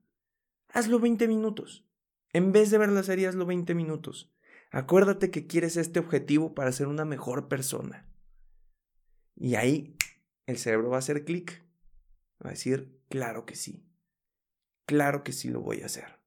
Hazlo 0.79 1.01
20 1.01 1.27
minutos. 1.27 1.85
En 2.33 2.53
vez 2.53 2.71
de 2.71 2.79
ver 2.79 2.91
la 2.91 3.03
serie, 3.03 3.27
hazlo 3.27 3.45
20 3.47 3.75
minutos. 3.75 4.33
Acuérdate 4.71 5.33
que 5.33 5.49
quieres 5.49 5.77
este 5.77 5.99
objetivo 5.99 6.55
para 6.55 6.71
ser 6.71 6.87
una 6.87 7.05
mejor 7.05 7.49
persona. 7.49 8.09
Y 9.35 9.57
ahí 9.57 9.97
el 10.47 10.57
cerebro 10.57 10.91
va 10.91 10.95
a 10.95 10.99
hacer 11.01 11.25
clic. 11.25 11.65
Va 12.41 12.51
a 12.51 12.53
decir, 12.53 12.97
claro 13.09 13.45
que 13.45 13.57
sí. 13.57 13.85
Claro 14.87 15.25
que 15.25 15.33
sí 15.33 15.49
lo 15.49 15.63
voy 15.63 15.81
a 15.81 15.87
hacer. 15.87 16.21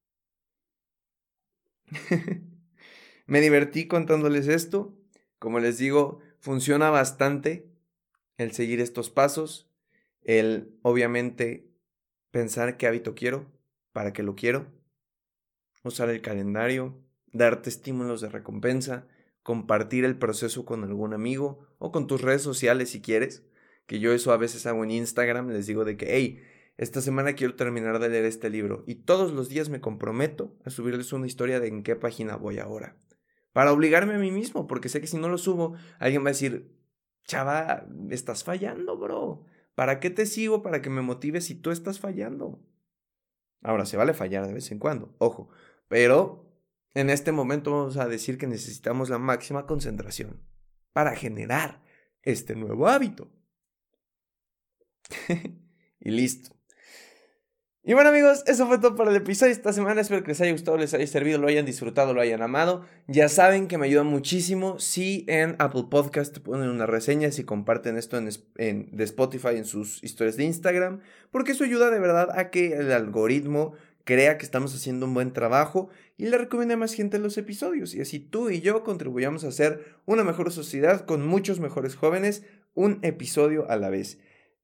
Me 3.28 3.40
divertí 3.40 3.88
contándoles 3.88 4.50
esto. 4.50 4.94
Como 5.40 5.62
les 5.62 5.78
digo, 5.78 6.20
funciona 6.42 6.90
bastante 6.90 7.72
el 8.36 8.52
seguir 8.52 8.82
estos 8.82 9.12
pasos, 9.12 9.72
el 10.24 10.78
obviamente 10.82 11.72
pensar 12.32 12.76
qué 12.76 12.88
hábito 12.88 13.16
quiero, 13.16 13.50
para 13.94 14.14
qué 14.14 14.24
lo 14.24 14.36
quiero, 14.36 14.68
usar 15.84 16.10
el 16.10 16.22
calendario, 16.22 17.02
darte 17.34 17.70
estímulos 17.70 18.22
de 18.22 18.30
recompensa, 18.30 19.08
compartir 19.44 20.06
el 20.06 20.18
proceso 20.18 20.66
con 20.66 20.84
algún 20.84 21.14
amigo 21.14 21.68
o 21.80 21.92
con 21.92 22.08
tus 22.08 22.22
redes 22.22 22.42
sociales 22.42 22.90
si 22.90 23.02
quieres, 23.02 23.44
que 23.88 24.00
yo 24.00 24.14
eso 24.14 24.32
a 24.32 24.38
veces 24.38 24.66
hago 24.66 24.84
en 24.84 24.92
Instagram, 24.92 25.50
les 25.50 25.68
digo 25.68 25.84
de 25.86 25.98
que, 25.98 26.16
hey, 26.16 26.42
esta 26.78 27.02
semana 27.02 27.34
quiero 27.34 27.56
terminar 27.56 28.00
de 28.00 28.10
leer 28.10 28.26
este 28.26 28.50
libro 28.50 28.84
y 28.88 28.96
todos 28.96 29.34
los 29.34 29.50
días 29.50 29.70
me 29.70 29.82
comprometo 29.82 30.58
a 30.66 30.70
subirles 30.70 31.14
una 31.14 31.28
historia 31.28 31.60
de 31.60 31.68
en 31.68 31.84
qué 31.84 31.96
página 31.96 32.36
voy 32.36 32.60
ahora. 32.60 32.98
Para 33.54 33.74
obligarme 33.74 34.16
a 34.16 34.20
mí 34.20 34.32
mismo, 34.32 34.68
porque 34.68 34.90
sé 34.90 35.02
que 35.02 35.08
si 35.08 35.18
no 35.18 35.28
lo 35.28 35.38
subo, 35.38 35.76
alguien 36.00 36.24
va 36.24 36.30
a 36.30 36.32
decir, 36.32 36.72
chava, 37.26 37.86
estás 38.10 38.44
fallando, 38.44 38.98
bro. 38.98 39.46
¿Para 39.76 40.00
qué 40.00 40.10
te 40.10 40.26
sigo? 40.26 40.62
Para 40.62 40.82
que 40.82 40.90
me 40.90 41.02
motives 41.02 41.46
si 41.46 41.56
tú 41.56 41.72
estás 41.72 42.00
fallando. 42.00 42.62
Ahora, 43.62 43.86
se 43.86 43.98
vale 43.98 44.14
fallar 44.14 44.48
de 44.48 44.54
vez 44.54 44.72
en 44.72 44.80
cuando, 44.80 45.16
ojo, 45.20 45.50
pero 45.88 46.52
en 46.94 47.10
este 47.10 47.32
momento 47.32 47.72
vamos 47.72 47.98
a 47.98 48.08
decir 48.08 48.38
que 48.38 48.48
necesitamos 48.48 49.10
la 49.10 49.18
máxima 49.18 49.66
concentración 49.66 50.42
para 50.94 51.16
generar 51.16 51.84
este 52.24 52.56
nuevo 52.56 52.88
hábito. 52.88 53.32
y 56.00 56.12
listo. 56.12 56.61
Y 57.84 57.96
bueno 57.96 58.10
amigos, 58.10 58.44
eso 58.46 58.68
fue 58.68 58.78
todo 58.78 58.96
para 58.96 59.10
el 59.10 59.18
episodio 59.18 59.52
esta 59.52 59.74
semana. 59.74 60.02
Espero 60.02 60.22
que 60.22 60.28
les 60.28 60.42
haya 60.42 60.52
gustado, 60.52 60.78
les 60.78 60.94
haya 60.94 61.08
servido, 61.08 61.40
lo 61.40 61.48
hayan 61.48 61.66
disfrutado, 61.66 62.14
lo 62.14 62.22
hayan 62.22 62.44
amado. 62.44 62.86
Ya 63.08 63.28
saben 63.28 63.68
que 63.68 63.80
me 63.80 63.88
ayuda 63.88 64.04
muchísimo 64.04 64.80
si 64.80 65.26
en 65.28 65.56
Apple 65.58 65.86
Podcast 65.90 66.38
ponen 66.38 66.70
una 66.70 66.86
reseña, 66.86 67.32
si 67.32 67.44
comparten 67.44 67.98
esto 67.98 68.20
en, 68.20 68.30
de 68.96 69.04
Spotify 69.04 69.56
en 69.56 69.66
sus 69.66 70.04
historias 70.04 70.38
de 70.38 70.44
Instagram, 70.44 71.00
porque 71.32 71.54
eso 71.54 71.64
ayuda 71.64 71.90
de 71.90 72.00
verdad 72.00 72.30
a 72.38 72.52
que 72.52 72.74
el 72.74 72.92
algoritmo 72.92 73.74
crea 74.04 74.38
que 74.38 74.46
estamos 74.46 74.76
haciendo 74.76 75.08
un 75.08 75.16
buen 75.16 75.34
trabajo 75.34 75.90
y 76.18 76.28
le 76.28 76.38
recomiende 76.38 76.76
a 76.76 76.78
más 76.78 76.94
gente 76.94 77.18
los 77.18 77.36
episodios. 77.40 77.96
Y 77.96 78.02
así 78.02 78.20
tú 78.20 78.52
y 78.52 78.62
yo 78.62 78.84
contribuyamos 78.84 79.44
a 79.44 79.48
hacer 79.48 79.98
una 80.06 80.24
mejor 80.24 80.52
sociedad 80.52 81.08
con 81.08 81.26
muchos 81.26 81.60
mejores 81.60 81.96
jóvenes, 81.96 82.44
un 82.76 83.00
episodio 83.02 83.68
a 83.72 83.76
la 83.76 83.90
vez. 83.90 84.20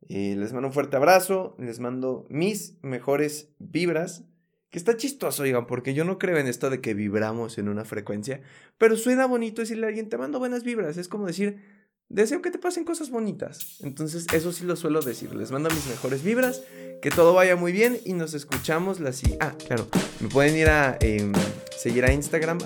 Eh, 0.09 0.35
les 0.37 0.53
mando 0.53 0.67
un 0.67 0.73
fuerte 0.73 0.95
abrazo, 0.95 1.55
les 1.59 1.79
mando 1.79 2.25
mis 2.29 2.77
mejores 2.81 3.49
vibras. 3.59 4.23
Que 4.69 4.77
está 4.77 4.97
chistoso, 4.97 5.43
oigan, 5.43 5.65
porque 5.65 5.93
yo 5.93 6.03
no 6.03 6.17
creo 6.17 6.37
en 6.37 6.47
esto 6.47 6.69
de 6.69 6.81
que 6.81 6.93
vibramos 6.93 7.57
en 7.57 7.69
una 7.69 7.85
frecuencia, 7.85 8.41
pero 8.77 8.97
suena 8.97 9.25
bonito 9.25 9.61
decirle 9.61 9.85
a 9.85 9.89
alguien, 9.89 10.09
te 10.09 10.17
mando 10.17 10.39
buenas 10.39 10.63
vibras. 10.63 10.97
Es 10.97 11.07
como 11.07 11.25
decir, 11.25 11.61
deseo 12.09 12.41
que 12.41 12.51
te 12.51 12.59
pasen 12.59 12.83
cosas 12.83 13.09
bonitas. 13.09 13.77
Entonces, 13.81 14.25
eso 14.33 14.51
sí 14.51 14.65
lo 14.65 14.75
suelo 14.75 15.01
decir. 15.01 15.33
Les 15.35 15.51
mando 15.51 15.69
mis 15.69 15.87
mejores 15.87 16.23
vibras, 16.23 16.61
que 17.01 17.09
todo 17.11 17.33
vaya 17.33 17.55
muy 17.55 17.71
bien 17.71 17.99
y 18.05 18.13
nos 18.13 18.33
escuchamos 18.33 18.99
la. 18.99 19.11
Ah, 19.39 19.53
claro, 19.67 19.87
me 20.19 20.29
pueden 20.29 20.55
ir 20.55 20.69
a 20.69 20.97
em, 21.01 21.33
seguir 21.77 22.05
a 22.05 22.13
Instagram, 22.13 22.59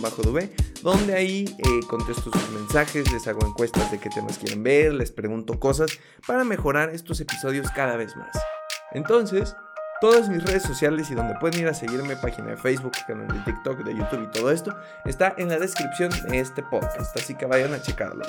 bajo 0.00 0.22
donde 0.82 1.14
ahí 1.14 1.44
eh, 1.58 1.86
contesto 1.88 2.30
sus 2.30 2.50
mensajes, 2.50 3.10
les 3.12 3.26
hago 3.26 3.46
encuestas 3.46 3.90
de 3.90 3.98
qué 3.98 4.10
temas 4.10 4.38
quieren 4.38 4.62
ver, 4.62 4.92
les 4.92 5.12
pregunto 5.12 5.58
cosas 5.58 5.90
para 6.26 6.44
mejorar 6.44 6.90
estos 6.90 7.20
episodios 7.20 7.70
cada 7.70 7.96
vez 7.96 8.16
más. 8.16 8.36
Entonces, 8.92 9.54
todas 10.02 10.28
mis 10.28 10.42
redes 10.42 10.64
sociales 10.64 11.12
y 11.12 11.14
donde 11.14 11.36
pueden 11.36 11.60
ir 11.60 11.68
a 11.68 11.74
seguirme, 11.74 12.16
página 12.16 12.48
de 12.48 12.56
Facebook, 12.56 12.90
canal 13.06 13.28
de 13.28 13.38
TikTok, 13.44 13.84
de 13.84 13.94
YouTube 13.94 14.24
y 14.24 14.32
todo 14.32 14.50
esto, 14.50 14.76
está 15.04 15.32
en 15.38 15.48
la 15.48 15.60
descripción 15.60 16.10
de 16.28 16.40
este 16.40 16.60
podcast, 16.60 17.16
así 17.16 17.36
que 17.36 17.46
vayan 17.46 17.72
a 17.72 17.80
checarlo. 17.80 18.24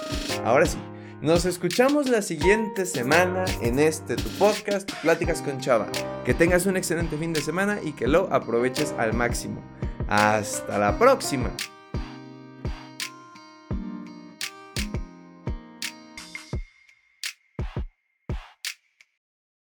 Ahora 0.46 0.68
sí, 0.68 0.78
nos 1.20 1.46
escuchamos 1.46 2.08
la 2.10 2.22
siguiente 2.22 2.86
semana 2.86 3.46
en 3.64 3.80
este 3.80 4.16
tu 4.18 4.30
podcast, 4.38 4.92
Pláticas 5.02 5.42
con 5.42 5.60
Chava. 5.60 5.88
Que 6.24 6.36
tengas 6.36 6.68
un 6.68 6.78
excelente 6.78 7.18
fin 7.18 7.34
de 7.34 7.42
semana 7.42 7.80
y 7.82 7.94
que 7.94 8.08
lo 8.08 8.32
aproveches 8.32 8.94
al 9.00 9.14
máximo. 9.14 9.60
Hasta 10.08 10.78
la 10.78 11.00
próxima. 11.00 11.50